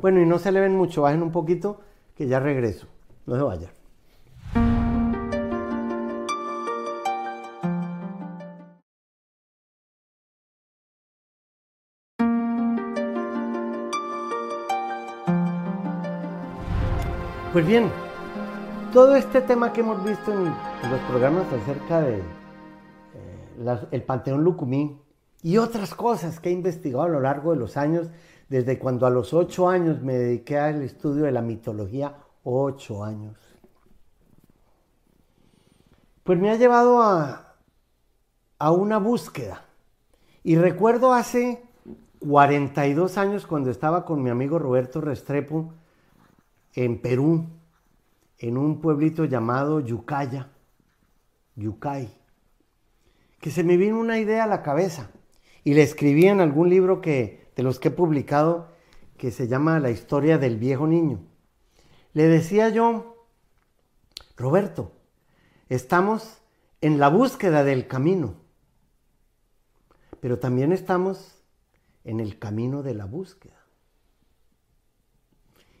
[0.00, 1.80] Bueno, y no se eleven mucho, bajen un poquito,
[2.16, 2.86] que ya regreso.
[3.26, 3.77] No se vayan.
[17.58, 17.90] Pues bien,
[18.92, 25.02] todo este tema que hemos visto en, los programas acerca de eh, el Panteón Lucumí
[25.42, 28.10] y otras cosas que he investigado a lo largo de los años,
[28.48, 33.36] desde cuando a los ocho años me dediqué al estudio de la mitología, ocho años,
[36.22, 37.56] pues me ha llevado a,
[38.60, 39.64] a una búsqueda.
[40.44, 41.64] Y recuerdo hace
[42.20, 45.72] 42 años cuando estaba con mi amigo Roberto Restrepo,
[46.74, 47.46] en Perú,
[48.38, 50.48] en un pueblito llamado Yucaya,
[51.56, 52.08] Yucay,
[53.40, 55.10] que se me vino una idea a la cabeza
[55.64, 58.68] y le escribí en algún libro que, de los que he publicado
[59.16, 61.20] que se llama La historia del viejo niño.
[62.12, 63.26] Le decía yo,
[64.36, 64.92] Roberto,
[65.68, 66.38] estamos
[66.80, 68.36] en la búsqueda del camino,
[70.20, 71.42] pero también estamos
[72.04, 73.57] en el camino de la búsqueda.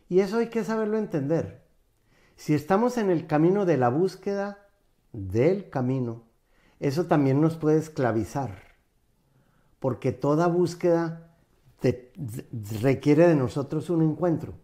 [0.08, 1.66] Y eso hay que saberlo entender.
[2.36, 4.68] Si estamos en el camino de la búsqueda
[5.12, 6.24] del camino,
[6.80, 8.62] eso también nos puede esclavizar,
[9.80, 11.34] porque toda búsqueda
[12.80, 14.54] requiere de nosotros un encuentro.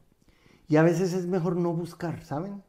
[0.69, 2.63] Y a veces es mejor no buscar, ¿saben?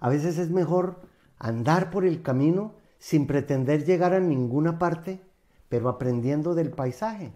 [0.00, 1.00] A veces es mejor
[1.38, 5.22] andar por el camino sin pretender llegar a ninguna parte,
[5.68, 7.32] pero aprendiendo del paisaje.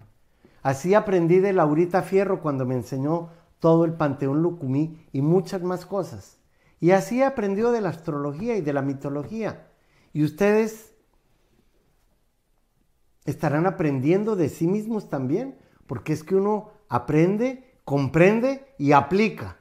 [0.63, 5.87] Así aprendí de Laurita Fierro cuando me enseñó todo el panteón Lucumí y muchas más
[5.87, 6.39] cosas.
[6.81, 9.69] Y así aprendió de la astrología y de la mitología.
[10.13, 10.95] Y ustedes
[13.25, 19.59] estarán aprendiendo de sí mismos también, porque es que uno aprende, comprende y aplica.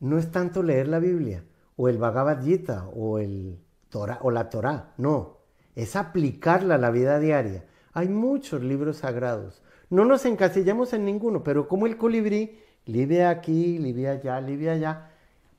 [0.00, 1.44] No es tanto leer la Biblia
[1.76, 5.38] o el Bhagavad Gita o, el Torah, o la Torah, no,
[5.74, 7.66] es aplicarla a la vida diaria.
[7.92, 9.62] Hay muchos libros sagrados.
[9.88, 15.10] No nos encasillamos en ninguno, pero como el colibrí Libia aquí, Libia allá, Libia allá,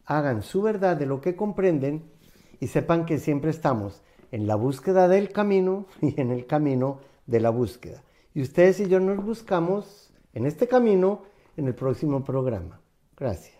[0.05, 2.03] hagan su verdad de lo que comprenden
[2.59, 4.01] y sepan que siempre estamos
[4.31, 8.03] en la búsqueda del camino y en el camino de la búsqueda.
[8.33, 11.23] Y ustedes y yo nos buscamos en este camino
[11.57, 12.79] en el próximo programa.
[13.15, 13.56] Gracias.